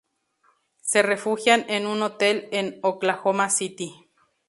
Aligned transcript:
Se 0.81 1.03
refugian 1.03 1.63
en 1.69 1.85
un 1.85 2.01
hotel 2.01 2.49
en 2.51 2.79
Oklahoma 2.81 3.51
City. 3.51 3.93